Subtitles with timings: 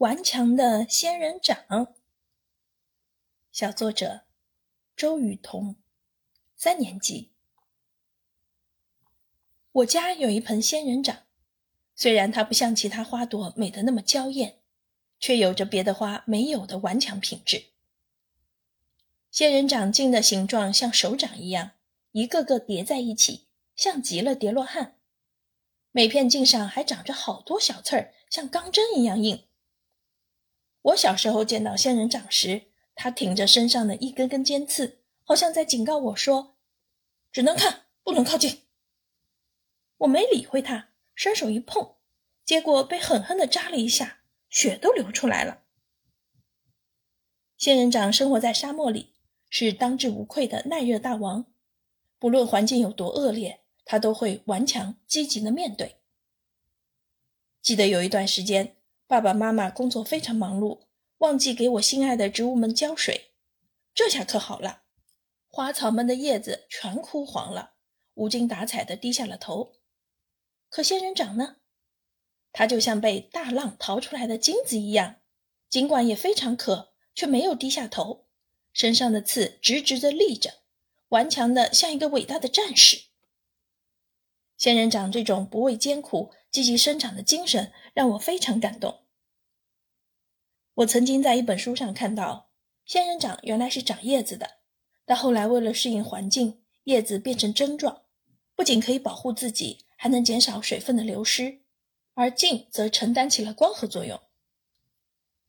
[0.00, 1.94] 顽强的仙人掌。
[3.52, 4.22] 小作者
[4.96, 5.76] 周雨彤，
[6.56, 7.32] 三年级。
[9.72, 11.24] 我家有一盆仙人掌，
[11.94, 14.60] 虽然它不像其他花朵美得那么娇艳，
[15.18, 17.66] 却有着别的花没有的顽强品质。
[19.30, 21.72] 仙人掌茎的形状像手掌一样，
[22.12, 24.96] 一个个叠在一起，像极了叠罗汉。
[25.90, 29.44] 每片茎上还长着好多小刺儿，像钢针一样硬。
[30.82, 36.56] 我小时候见到仙人掌时，它挺着身上的一根根尖刺，好像在警告我说
[37.30, 38.62] ：“只能看，不能靠近。”
[39.98, 41.96] 我没理会它，伸手一碰，
[42.44, 45.62] 结果被狠狠地扎了一下，血都流出来了。
[47.56, 49.12] 仙人掌生活在沙漠里，
[49.48, 51.44] 是当之无愧的耐热大王，
[52.18, 53.60] 不论环境有多恶劣。
[53.82, 55.96] 它都会顽强积极的面对。
[57.60, 58.76] 记得有一段时间，
[59.10, 60.82] 爸爸妈妈工作非常忙碌，
[61.18, 63.32] 忘记给我心爱的植物们浇水。
[63.92, 64.82] 这下可好了，
[65.48, 67.72] 花草们的叶子全枯黄了，
[68.14, 69.72] 无精打采的低下了头。
[70.68, 71.56] 可仙人掌呢？
[72.52, 75.16] 它就像被大浪淘出来的金子一样，
[75.68, 78.28] 尽管也非常渴，却没有低下头，
[78.72, 80.60] 身上的刺直直的立着，
[81.08, 83.06] 顽强的像一个伟大的战士。
[84.56, 89.04] 仙人掌这种不畏艰苦、积极生长的精神让我非常感动。
[90.74, 92.50] 我曾经在一本书上看到，
[92.84, 94.58] 仙人掌原来是长叶子的，
[95.04, 98.02] 但后来为了适应环境，叶子变成针状，
[98.54, 101.60] 不仅可以保护自己，还能减少水分的流失，
[102.14, 104.20] 而茎则承担起了光合作用。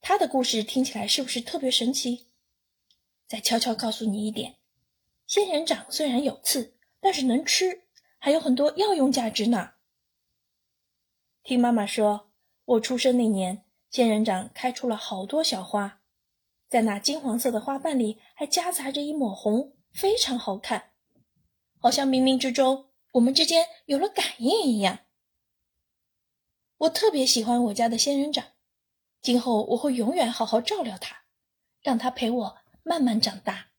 [0.00, 2.26] 它的故事听起来是不是特别神奇？
[3.28, 4.56] 再悄悄告诉你一点：
[5.26, 7.84] 仙人掌虽然有刺，但是能吃。
[8.18, 9.74] 还有很多药用价值呢。
[11.50, 12.30] 听妈妈说，
[12.64, 16.00] 我出生那年，仙人掌开出了好多小花，
[16.68, 20.92] 在那金黄色的花瓣里还夹杂着一抹红，非常好看，
[21.80, 25.00] 好像冥冥之中我们之间有了感应一样。
[26.78, 28.44] 我特别喜欢我家的仙人掌，
[29.20, 31.24] 今后我会永远好好照料它，
[31.82, 33.69] 让它陪我慢慢长大。